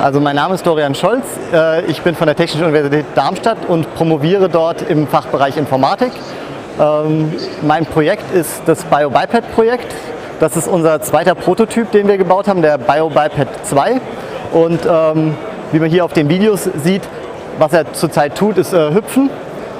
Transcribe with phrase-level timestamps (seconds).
[0.00, 1.24] Also mein Name ist Dorian Scholz.
[1.52, 6.12] Äh, ich bin von der Technischen Universität Darmstadt und promoviere dort im Fachbereich Informatik.
[6.78, 7.32] Ähm,
[7.62, 9.92] mein Projekt ist das BioBiped-Projekt.
[10.38, 14.00] Das ist unser zweiter Prototyp, den wir gebaut haben, der BioBiped 2.
[14.52, 15.34] Und ähm,
[15.72, 17.02] wie man hier auf den Videos sieht,
[17.58, 19.30] was er zurzeit tut, ist äh, hüpfen.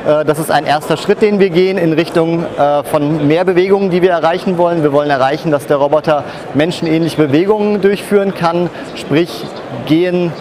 [0.06, 3.90] Äh, das ist ein erster Schritt, den wir gehen in Richtung äh, von mehr Bewegungen,
[3.90, 4.82] die wir erreichen wollen.
[4.82, 9.44] Wir wollen erreichen, dass der Roboter menschenähnliche Bewegungen durchführen kann, sprich
[9.86, 10.32] gehen,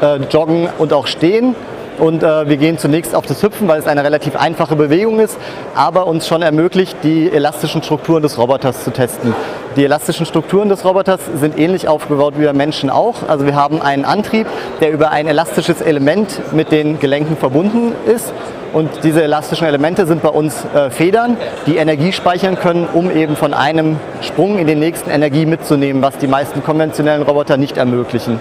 [0.00, 1.54] äh, joggen und auch stehen.
[1.98, 5.38] Und wir gehen zunächst auf das Hüpfen, weil es eine relativ einfache Bewegung ist,
[5.74, 9.34] aber uns schon ermöglicht, die elastischen Strukturen des Roboters zu testen.
[9.76, 13.26] Die elastischen Strukturen des Roboters sind ähnlich aufgebaut wie bei Menschen auch.
[13.26, 14.46] Also wir haben einen Antrieb,
[14.82, 18.30] der über ein elastisches Element mit den Gelenken verbunden ist.
[18.72, 23.36] Und diese elastischen Elemente sind bei uns äh, Federn, die Energie speichern können, um eben
[23.36, 28.40] von einem Sprung in den nächsten Energie mitzunehmen, was die meisten konventionellen Roboter nicht ermöglichen.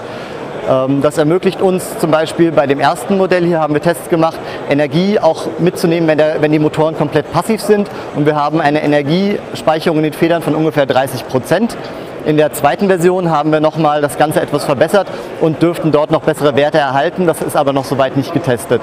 [0.69, 4.37] Ähm, das ermöglicht uns zum Beispiel bei dem ersten Modell hier haben wir Tests gemacht,
[4.69, 7.89] Energie auch mitzunehmen, wenn, der, wenn die Motoren komplett passiv sind.
[8.15, 11.77] Und wir haben eine Energiespeicherung in den Federn von ungefähr 30 Prozent.
[12.25, 15.07] In der zweiten Version haben wir nochmal das Ganze etwas verbessert
[15.41, 17.27] und dürften dort noch bessere Werte erhalten.
[17.27, 18.81] Das ist aber noch soweit nicht getestet.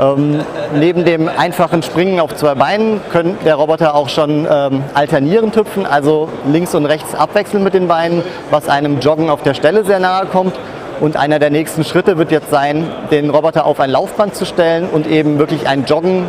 [0.00, 0.40] Ähm,
[0.74, 5.86] neben dem einfachen Springen auf zwei Beinen können der Roboter auch schon ähm, alternierend hüpfen,
[5.86, 9.98] also links und rechts abwechseln mit den Beinen, was einem Joggen auf der Stelle sehr
[9.98, 10.54] nahe kommt.
[11.00, 14.88] Und einer der nächsten Schritte wird jetzt sein, den Roboter auf ein Laufband zu stellen
[14.88, 16.24] und eben wirklich ein Joggen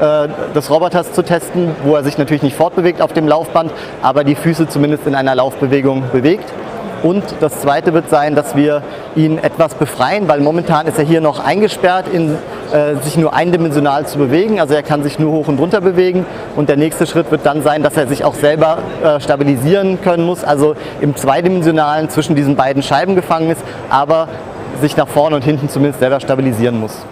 [0.00, 3.70] äh, des Roboters zu testen, wo er sich natürlich nicht fortbewegt auf dem Laufband,
[4.00, 6.52] aber die Füße zumindest in einer Laufbewegung bewegt.
[7.02, 8.82] Und das zweite wird sein, dass wir
[9.16, 12.36] ihn etwas befreien, weil momentan ist er hier noch eingesperrt, in,
[12.72, 14.60] äh, sich nur eindimensional zu bewegen.
[14.60, 16.24] Also er kann sich nur hoch und runter bewegen.
[16.54, 20.24] Und der nächste Schritt wird dann sein, dass er sich auch selber äh, stabilisieren können
[20.24, 24.28] muss, also im zweidimensionalen zwischen diesen beiden Scheiben gefangen ist, aber
[24.80, 27.04] sich nach vorne und hinten zumindest selber stabilisieren muss.